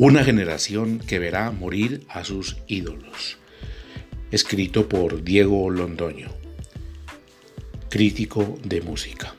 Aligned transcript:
Una 0.00 0.22
generación 0.22 1.00
que 1.00 1.18
verá 1.18 1.50
morir 1.50 2.04
a 2.08 2.22
sus 2.22 2.58
ídolos. 2.68 3.36
Escrito 4.30 4.88
por 4.88 5.24
Diego 5.24 5.68
Londoño, 5.70 6.28
crítico 7.90 8.60
de 8.62 8.80
música. 8.80 9.34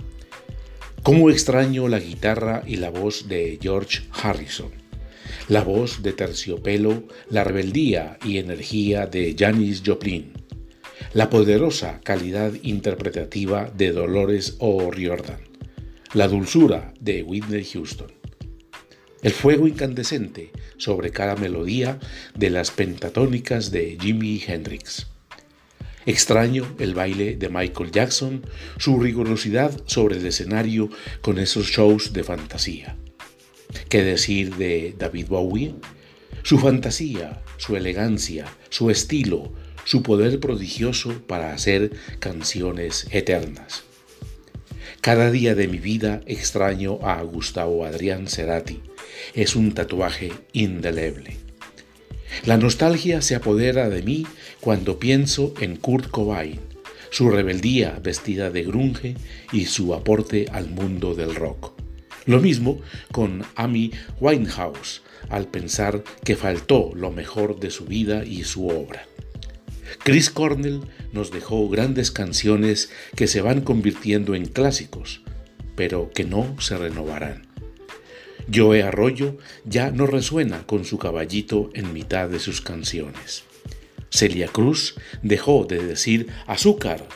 ¿Cómo 1.02 1.30
extraño 1.30 1.88
la 1.88 2.00
guitarra 2.00 2.62
y 2.68 2.76
la 2.76 2.90
voz 2.90 3.30
de 3.30 3.58
George 3.62 4.02
Harrison? 4.12 4.72
La 5.48 5.64
voz 5.64 6.04
de 6.04 6.12
terciopelo, 6.12 7.08
la 7.30 7.46
rebeldía 7.46 8.20
y 8.26 8.38
energía 8.38 9.06
de 9.06 9.38
Janis 9.40 9.82
Joplin. 9.86 10.34
La 11.14 11.30
poderosa 11.30 12.02
calidad 12.04 12.52
interpretativa 12.64 13.72
de 13.78 13.94
Dolores 13.94 14.58
O'Riordan. 14.60 15.40
La 16.14 16.28
dulzura 16.28 16.94
de 17.00 17.24
Whitney 17.24 17.64
Houston 17.64 18.19
el 19.22 19.32
fuego 19.32 19.68
incandescente 19.68 20.52
sobre 20.78 21.12
cada 21.12 21.36
melodía 21.36 22.00
de 22.36 22.50
las 22.50 22.72
pentatónicas 22.72 23.72
de 23.72 23.98
Jimi 24.00 24.42
Hendrix. 24.46 25.08
Extraño 26.06 26.66
el 26.80 26.94
baile 26.94 27.36
de 27.36 27.50
Michael 27.50 27.92
Jackson, 27.92 28.46
su 28.78 29.00
rigurosidad 29.00 29.80
sobre 29.86 30.18
el 30.18 30.26
escenario 30.26 30.90
con 31.22 31.38
esos 31.38 31.68
shows 31.68 32.14
de 32.14 32.24
fantasía. 32.24 32.96
¿Qué 33.90 34.04
decir 34.04 34.56
de 34.56 34.96
David 34.98 35.28
Bowie? 35.28 35.76
Su 36.44 36.58
fantasía, 36.58 37.44
su 37.58 37.76
elegancia, 37.76 38.46
su 38.70 38.90
estilo, 38.90 39.54
su 39.84 40.02
poder 40.02 40.40
prodigioso 40.40 41.22
para 41.28 41.54
hacer 41.54 41.92
canciones 42.20 43.08
eternas. 43.12 43.84
Cada 45.02 45.32
día 45.32 45.56
de 45.56 45.68
mi 45.68 45.78
vida 45.78 46.22
extraño 46.26 47.00
a 47.04 47.22
Gustavo 47.22 47.86
Adrián 47.86 48.28
Cerati, 48.28 48.82
es 49.34 49.56
un 49.56 49.74
tatuaje 49.74 50.32
indeleble. 50.54 51.38
La 52.46 52.58
nostalgia 52.58 53.22
se 53.22 53.36
apodera 53.36 53.90
de 53.90 54.02
mí 54.02 54.26
cuando 54.60 55.00
pienso 55.00 55.54
en 55.60 55.76
Kurt 55.76 56.10
Cobain, 56.10 56.60
su 57.10 57.30
rebeldía 57.30 58.00
vestida 58.02 58.50
de 58.50 58.64
grunge 58.64 59.16
y 59.52 59.66
su 59.66 59.94
aporte 59.94 60.48
al 60.52 60.70
mundo 60.70 61.16
del 61.16 61.36
rock. 61.36 61.74
Lo 62.26 62.40
mismo 62.40 62.80
con 63.12 63.44
Amy 63.56 63.92
Winehouse, 64.20 65.02
al 65.30 65.48
pensar 65.48 66.04
que 66.24 66.36
faltó 66.36 66.92
lo 66.94 67.12
mejor 67.12 67.60
de 67.60 67.72
su 67.72 67.86
vida 67.86 68.24
y 68.24 68.44
su 68.44 68.68
obra. 68.68 69.08
Chris 70.04 70.30
Cornell 70.30 70.82
nos 71.12 71.32
dejó 71.32 71.68
grandes 71.70 72.12
canciones 72.12 72.92
que 73.16 73.28
se 73.28 73.42
van 73.42 73.62
convirtiendo 73.62 74.36
en 74.36 74.46
clásicos, 74.46 75.22
pero 75.76 76.12
que 76.12 76.24
no 76.24 76.56
se 76.62 76.78
renovarán. 76.78 77.49
Joe 78.54 78.84
Arroyo 78.84 79.38
ya 79.66 79.92
no 79.92 80.08
resuena 80.08 80.66
con 80.66 80.86
su 80.86 80.98
caballito 80.98 81.70
en 81.74 81.94
mitad 81.94 82.30
de 82.30 82.40
sus 82.40 82.62
canciones. 82.62 83.44
Celia 84.10 84.48
Cruz 84.48 84.96
dejó 85.22 85.66
de 85.66 85.86
decir 85.86 86.28
azúcar 86.48 87.08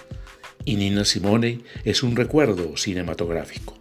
y 0.66 0.76
Nina 0.76 1.06
Simone 1.06 1.62
es 1.86 2.04
un 2.04 2.16
recuerdo 2.16 2.78
cinematográfico. 2.78 3.78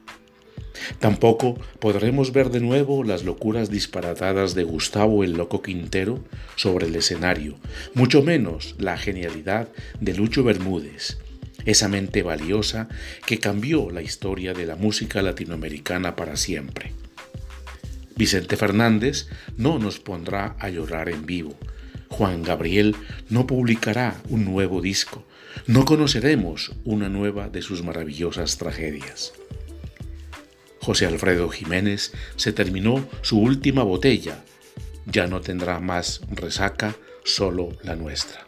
Tampoco 0.98 1.58
podremos 1.78 2.32
ver 2.32 2.50
de 2.50 2.60
nuevo 2.60 3.04
las 3.04 3.24
locuras 3.24 3.70
disparatadas 3.70 4.54
de 4.54 4.64
Gustavo 4.64 5.22
el 5.22 5.32
Loco 5.32 5.62
Quintero 5.62 6.24
sobre 6.56 6.86
el 6.86 6.96
escenario, 6.96 7.56
mucho 7.94 8.22
menos 8.22 8.74
la 8.78 8.96
genialidad 8.96 9.68
de 10.00 10.14
Lucho 10.14 10.42
Bermúdez, 10.42 11.18
esa 11.66 11.88
mente 11.88 12.22
valiosa 12.22 12.88
que 13.26 13.38
cambió 13.38 13.90
la 13.90 14.02
historia 14.02 14.54
de 14.54 14.66
la 14.66 14.76
música 14.76 15.22
latinoamericana 15.22 16.16
para 16.16 16.36
siempre. 16.36 16.92
Vicente 18.16 18.56
Fernández 18.56 19.28
no 19.56 19.78
nos 19.78 19.98
pondrá 19.98 20.56
a 20.58 20.68
llorar 20.68 21.08
en 21.08 21.24
vivo. 21.26 21.56
Juan 22.08 22.42
Gabriel 22.42 22.94
no 23.30 23.46
publicará 23.46 24.20
un 24.28 24.44
nuevo 24.44 24.82
disco. 24.82 25.24
No 25.66 25.84
conoceremos 25.84 26.72
una 26.84 27.08
nueva 27.08 27.48
de 27.48 27.62
sus 27.62 27.82
maravillosas 27.82 28.58
tragedias. 28.58 29.32
José 30.80 31.06
Alfredo 31.06 31.48
Jiménez 31.48 32.12
se 32.36 32.52
terminó 32.52 33.08
su 33.22 33.40
última 33.40 33.82
botella. 33.82 34.44
Ya 35.06 35.26
no 35.26 35.40
tendrá 35.40 35.80
más 35.80 36.20
resaca, 36.30 36.94
solo 37.24 37.70
la 37.82 37.96
nuestra. 37.96 38.46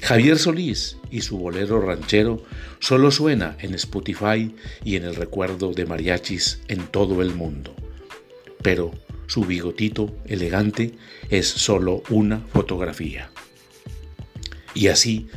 Javier 0.00 0.38
Solís 0.38 0.96
y 1.10 1.20
su 1.20 1.38
bolero 1.38 1.80
ranchero 1.80 2.42
solo 2.80 3.10
suena 3.10 3.56
en 3.60 3.74
Spotify 3.74 4.54
y 4.82 4.96
en 4.96 5.04
el 5.04 5.14
recuerdo 5.14 5.72
de 5.72 5.86
mariachis 5.86 6.60
en 6.68 6.86
todo 6.86 7.20
el 7.22 7.34
mundo 7.34 7.76
pero 8.62 8.92
su 9.26 9.44
bigotito 9.44 10.16
elegante 10.26 10.94
es 11.30 11.48
solo 11.48 12.02
una 12.10 12.40
fotografía. 12.52 13.30
Y 14.74 14.88
así, 14.88 15.28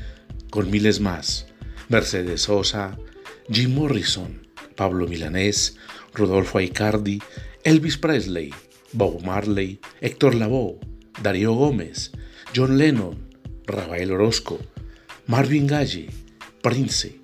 con 0.49 0.69
miles 0.69 0.99
más, 0.99 1.47
Mercedes 1.89 2.43
Sosa, 2.43 2.97
Jim 3.49 3.73
Morrison, 3.73 4.47
Pablo 4.75 5.07
Milanés, 5.07 5.77
Rodolfo 6.13 6.57
Aicardi, 6.57 7.21
Elvis 7.63 7.97
Presley, 7.97 8.53
Bob 8.91 9.23
Marley, 9.23 9.79
Héctor 10.01 10.35
Lavoe, 10.35 10.79
Darío 11.21 11.53
Gómez, 11.53 12.11
John 12.55 12.77
Lennon, 12.77 13.29
Rafael 13.65 14.11
Orozco, 14.11 14.59
Marvin 15.27 15.67
Galle, 15.67 16.09
Prince, 16.61 17.19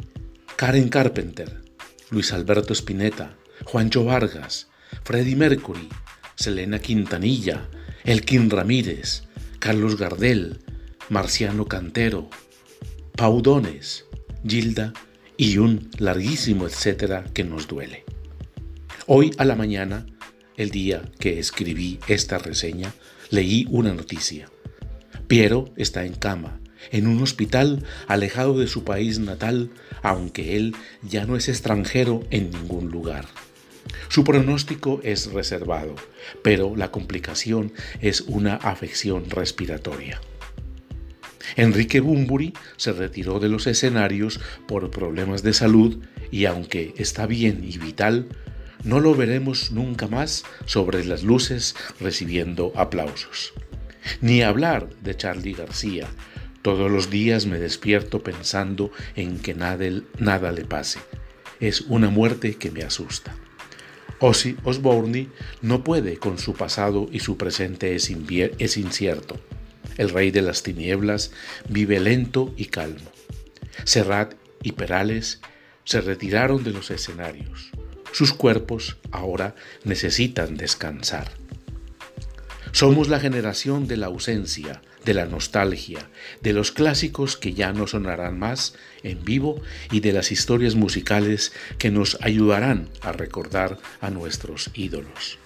Karen 0.55 0.89
Carpenter, 0.89 1.61
Luis 2.09 2.33
Alberto 2.33 2.73
Spinetta, 2.73 3.37
Juancho 3.65 4.03
Vargas, 4.03 4.69
Freddie 5.03 5.35
Mercury, 5.35 5.87
Selena 6.35 6.79
Quintanilla, 6.79 7.69
Elkin 8.03 8.49
Ramírez, 8.49 9.23
Carlos 9.59 9.97
Gardel, 9.97 10.59
Marciano 11.09 11.65
Cantero, 11.65 12.29
Paudones, 13.15 14.05
Gilda 14.45 14.93
y 15.37 15.57
un 15.57 15.89
larguísimo 15.97 16.65
etcétera 16.65 17.25
que 17.33 17.43
nos 17.43 17.67
duele. 17.67 18.05
Hoy 19.07 19.31
a 19.37 19.45
la 19.45 19.55
mañana, 19.55 20.05
el 20.57 20.69
día 20.71 21.01
que 21.19 21.39
escribí 21.39 21.99
esta 22.07 22.37
reseña, 22.37 22.93
leí 23.29 23.67
una 23.69 23.93
noticia. 23.93 24.49
Piero 25.27 25.73
está 25.75 26.05
en 26.05 26.13
cama, 26.13 26.59
en 26.91 27.07
un 27.07 27.21
hospital 27.21 27.83
alejado 28.07 28.57
de 28.57 28.67
su 28.67 28.83
país 28.83 29.19
natal, 29.19 29.71
aunque 30.01 30.55
él 30.55 30.75
ya 31.01 31.25
no 31.25 31.35
es 31.35 31.49
extranjero 31.49 32.23
en 32.31 32.49
ningún 32.49 32.91
lugar. 32.91 33.25
Su 34.09 34.23
pronóstico 34.23 34.99
es 35.03 35.31
reservado, 35.31 35.95
pero 36.43 36.75
la 36.75 36.91
complicación 36.91 37.73
es 38.01 38.21
una 38.21 38.55
afección 38.55 39.29
respiratoria. 39.29 40.21
Enrique 41.55 41.99
Bumburi 41.99 42.53
se 42.77 42.93
retiró 42.93 43.39
de 43.39 43.49
los 43.49 43.67
escenarios 43.67 44.39
por 44.67 44.89
problemas 44.89 45.43
de 45.43 45.53
salud 45.53 45.97
y 46.31 46.45
aunque 46.45 46.93
está 46.97 47.25
bien 47.25 47.63
y 47.63 47.77
vital, 47.77 48.27
no 48.83 48.99
lo 48.99 49.13
veremos 49.13 49.71
nunca 49.71 50.07
más 50.07 50.43
sobre 50.65 51.03
las 51.05 51.23
luces 51.23 51.75
recibiendo 51.99 52.71
aplausos. 52.75 53.53
Ni 54.21 54.41
hablar 54.41 54.89
de 55.01 55.15
Charlie 55.15 55.53
García. 55.53 56.07
Todos 56.61 56.91
los 56.91 57.09
días 57.09 57.45
me 57.45 57.59
despierto 57.59 58.23
pensando 58.23 58.91
en 59.15 59.39
que 59.39 59.53
nada 59.53 60.51
le 60.51 60.65
pase. 60.65 60.99
Es 61.59 61.81
una 61.81 62.09
muerte 62.09 62.55
que 62.55 62.71
me 62.71 62.83
asusta. 62.83 63.35
Ozzy 64.23 64.55
Osbourne 64.63 65.29
no 65.61 65.83
puede 65.83 66.17
con 66.17 66.37
su 66.37 66.53
pasado 66.53 67.07
y 67.11 67.21
su 67.21 67.37
presente 67.37 67.95
es, 67.95 68.11
es 68.59 68.77
incierto. 68.77 69.39
El 69.97 70.09
rey 70.09 70.29
de 70.29 70.43
las 70.43 70.61
tinieblas 70.61 71.31
vive 71.67 71.99
lento 71.99 72.53
y 72.55 72.65
calmo. 72.65 73.11
Serrat 73.83 74.35
y 74.61 74.73
Perales 74.73 75.41
se 75.85 76.01
retiraron 76.01 76.63
de 76.63 76.69
los 76.69 76.91
escenarios. 76.91 77.71
Sus 78.11 78.31
cuerpos 78.33 78.97
ahora 79.11 79.55
necesitan 79.85 80.55
descansar. 80.55 81.31
Somos 82.73 83.09
la 83.09 83.19
generación 83.19 83.87
de 83.87 83.97
la 83.97 84.05
ausencia, 84.05 84.83
de 85.05 85.13
la 85.13 85.25
nostalgia, 85.25 86.09
de 86.41 86.53
los 86.53 86.71
clásicos 86.71 87.37
que 87.37 87.53
ya 87.53 87.73
no 87.73 87.87
sonarán 87.87 88.37
más 88.37 88.75
en 89.03 89.23
vivo 89.23 89.61
y 89.91 89.99
de 89.99 90.13
las 90.13 90.31
historias 90.31 90.75
musicales 90.75 91.53
que 91.77 91.91
nos 91.91 92.17
ayudarán 92.21 92.89
a 93.01 93.11
recordar 93.11 93.79
a 93.99 94.09
nuestros 94.09 94.69
ídolos. 94.73 95.39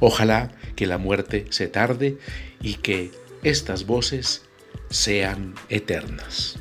Ojalá 0.00 0.52
que 0.76 0.86
la 0.86 0.98
muerte 0.98 1.46
se 1.50 1.68
tarde 1.68 2.18
y 2.60 2.74
que 2.74 3.10
estas 3.42 3.86
voces 3.86 4.42
sean 4.90 5.54
eternas. 5.68 6.58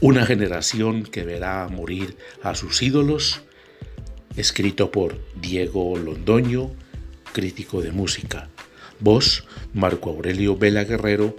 Una 0.00 0.26
generación 0.26 1.04
que 1.04 1.24
verá 1.24 1.66
morir 1.68 2.18
a 2.42 2.54
sus 2.54 2.82
ídolos, 2.82 3.42
escrito 4.36 4.90
por 4.90 5.18
Diego 5.40 5.96
Londoño, 5.96 6.72
crítico 7.32 7.80
de 7.80 7.92
música. 7.92 8.50
Voz 9.00 9.44
Marco 9.72 10.10
Aurelio 10.10 10.56
Vela 10.56 10.84
Guerrero, 10.84 11.34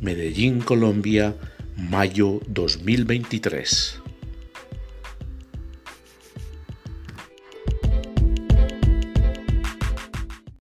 Medellín, 0.00 0.60
Colombia, 0.60 1.34
mayo 1.76 2.40
2023. 2.48 4.01